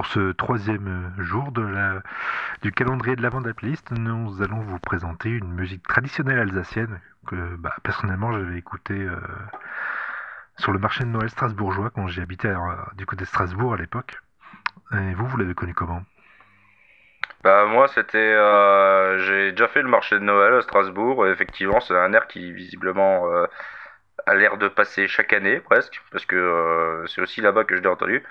[0.00, 2.00] pour ce troisième jour de la,
[2.62, 7.74] du calendrier de l'avant d'Aplist, nous allons vous présenter une musique traditionnelle alsacienne que bah,
[7.82, 9.20] personnellement j'avais écoutée euh,
[10.56, 12.56] sur le marché de Noël strasbourgeois quand j'ai habité euh,
[12.96, 14.16] du côté de Strasbourg à l'époque.
[14.94, 16.00] Et vous, vous l'avez connu comment?
[17.44, 21.94] Bah moi c'était euh, j'ai déjà fait le marché de Noël à Strasbourg effectivement c'est
[21.94, 23.44] un air qui visiblement euh,
[24.24, 27.82] a l'air de passer chaque année presque parce que euh, c'est aussi là-bas que je
[27.82, 28.22] l'ai entendu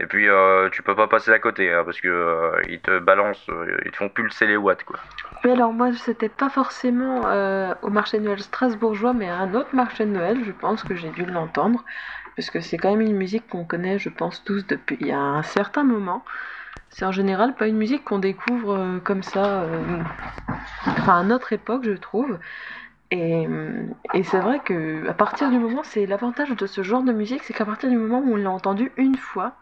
[0.00, 2.98] et puis euh, tu peux pas passer à côté hein, parce que euh, ils te
[2.98, 4.98] balancent euh, ils te font pulser les watts quoi.
[5.44, 9.54] Mais alors moi, c'était pas forcément euh, au marché de Noël strasbourgeois, mais à un
[9.54, 11.84] autre marché de Noël, je pense que j'ai dû l'entendre,
[12.34, 15.84] parce que c'est quand même une musique qu'on connaît, je pense, tous depuis un certain
[15.84, 16.24] moment.
[16.88, 19.66] C'est en général pas une musique qu'on découvre comme ça,
[20.86, 22.38] enfin à notre époque, je trouve.
[23.16, 23.46] Et,
[24.12, 27.42] et c'est vrai que à partir du moment, c'est l'avantage de ce genre de musique,
[27.44, 29.52] c'est qu'à partir du moment où on l'a entendu une fois,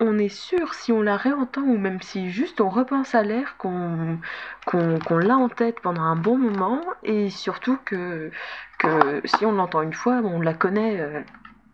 [0.00, 3.56] on est sûr, si on la réentend, ou même si juste on repense à l'air,
[3.58, 4.18] qu'on
[4.66, 8.30] qu'on qu'on l'a en tête pendant un bon moment, et surtout que,
[8.78, 11.00] que si on l'entend une fois, on la connaît.
[11.00, 11.22] euh,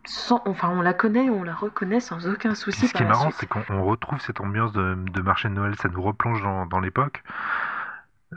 [0.05, 2.87] sans, enfin, on la connaît, on la reconnaît sans aucun souci.
[2.87, 5.75] Ce qui est marrant, c'est qu'on on retrouve cette ambiance de, de marché de Noël,
[5.75, 7.23] ça nous replonge dans, dans l'époque.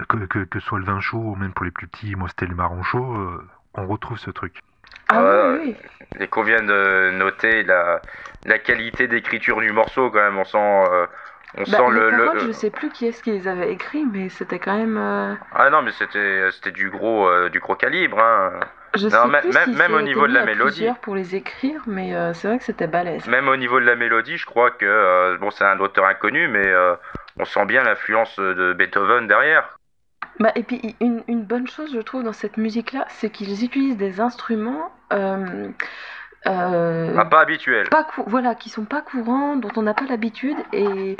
[0.09, 2.55] Que, que, soit le vin chaud ou même pour les plus petits, moi c'était le
[2.55, 4.61] marron chaud, euh, on retrouve ce truc.
[5.09, 5.77] Ah Ouais, oui, oui.
[6.21, 8.01] Et qu'on vient de noter la,
[8.45, 11.07] la qualité d'écriture du morceau quand même on sent euh,
[11.59, 14.05] on Bah, sent le, le- paroles, je sais plus qui est-ce qui les avait écrits,
[14.05, 14.97] mais c'était quand même.
[14.99, 18.53] euh, ah non mais c'était c'était du gros euh, du gros calibre hein.
[18.95, 20.89] Je Non, sais même- plus même- si même au c'est niveau de la mélodie.
[21.03, 23.27] pour les écrire, mais euh, c'est vrai que c'était balèze.
[23.29, 26.49] Même au niveau de la mélodie, je crois que euh, bon, c'est un auteur inconnu,
[26.49, 26.95] mais euh,
[27.39, 29.79] on sent bien l'influence de Beethoven derrière.
[30.39, 34.21] Bah, et puis une, bonne chose, je trouve, dans cette musique-là, c'est qu'ils utilisent des
[34.21, 35.71] instruments euh,
[36.47, 37.89] euh, Ah, pas habituel.
[37.89, 41.17] pas cou- voilà, qui sont pas courants, dont on n'a pas l'habitude, et,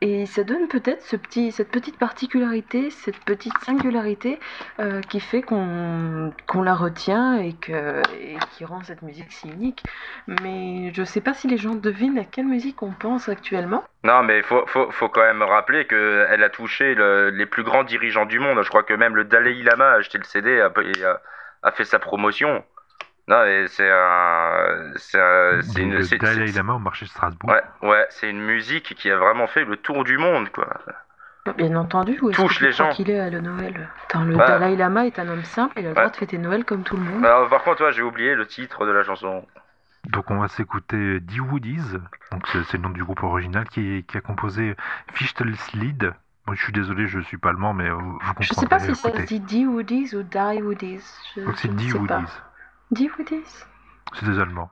[0.00, 4.38] et ça donne peut-être ce petit, cette petite particularité, cette petite singularité
[4.78, 6.32] euh, qui fait qu'on
[6.62, 9.82] la retient et, que, et qui rend cette musique si unique.
[10.26, 13.84] Mais je sais pas si les gens devinent à quelle musique on pense actuellement.
[14.04, 17.84] Non, mais faut, faut, faut quand même rappeler qu'elle a touché le- les plus grands
[17.84, 18.62] dirigeants du monde.
[18.62, 20.60] Je crois que même le Dalai Lama a acheté le CD et
[21.04, 21.20] a,
[21.62, 22.64] a fait sa promotion.
[23.30, 24.92] Non, et c'est un.
[24.96, 25.92] C'est un- c'est une.
[25.94, 27.48] le c'est- Dalai c'est- Lama au marché de Strasbourg.
[27.48, 30.66] Ouais, ouais, c'est une musique qui a vraiment fait le tour du monde, quoi.
[31.56, 32.92] Bien entendu, Touche que tu les crois gens.
[32.92, 34.36] qu'il est à le Noël Attends, le.
[34.36, 36.10] Dalai Lama est un homme simple, il a le droit Ouais.
[36.10, 37.24] de fêter Noël comme tout le monde.
[37.24, 39.46] Alors, par contre, ouais, j'ai oublié le titre de la chanson.
[40.08, 41.98] Donc on va s'écouter The Woodies,
[42.32, 44.74] donc c'est c'est le nom du groupe original qui, qui a composé
[45.12, 46.12] Fichtelslid.
[46.46, 48.94] Moi je suis désolé, je suis pas allemand, mais euh, vous Je sais pas si
[48.94, 51.04] ça se dit Die Woodies ou Die Woodies.
[51.36, 52.22] Je, Donc c'est je ne The sais pas.
[52.92, 53.24] 10 ou
[54.18, 54.70] C'est des Allemands.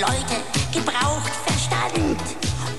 [0.00, 0.42] Leute,
[0.72, 2.20] gebraucht Verstand.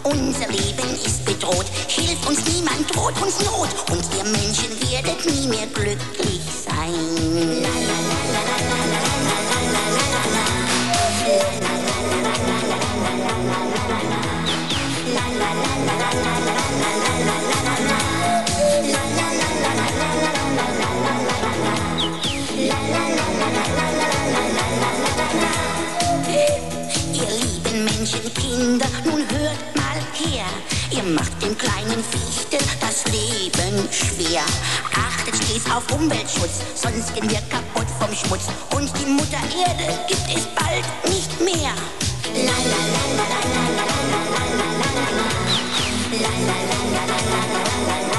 [0.03, 5.47] Unser Leben ist bedroht, hilft uns niemand, droht uns Not und ihr Menschen werdet nie
[5.47, 7.46] mehr glücklich sein.
[27.97, 30.45] Lieben Menschenkinder, nun hört mal her.
[30.91, 34.43] Ihr macht dem kleinen Fichtel das Leben schwer.
[34.93, 38.47] Achtet stets auf Umweltschutz, sonst gehen wir kaputt vom Schmutz.
[38.75, 41.73] Und die Mutter Erde gibt es bald nicht mehr.
[42.33, 44.27] La la la la la la la la.
[46.17, 48.16] La la la la la la la la la la la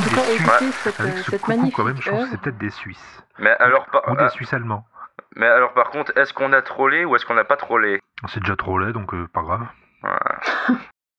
[0.00, 0.74] Des Suisses.
[0.82, 2.70] cette, Avec euh, ce cette coucou magnifique quand même, je pense que c'est peut-être des
[2.70, 3.22] Suisses.
[3.38, 4.84] Mais alors, par, Ou des ah, Suisses allemands.
[5.36, 8.00] mais alors par contre, est-ce qu'on a trollé ou est-ce qu'on n'a pas trollé?
[8.28, 9.66] C'est déjà trop laid, donc euh, pas grave.
[10.02, 10.20] Voilà.